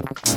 Okay. 0.00 0.31